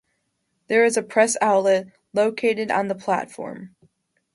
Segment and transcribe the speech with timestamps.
[0.65, 3.75] There is a press outlet located on the platform.